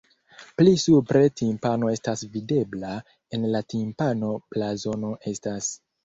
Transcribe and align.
Pli 0.59 0.71
supre 0.83 1.19
timpano 1.41 1.91
estas 1.97 2.23
videbla, 2.37 2.93
en 3.37 3.45
la 3.57 3.61
timpano 3.73 4.31
blazono 4.55 5.13
estas. 5.33 5.69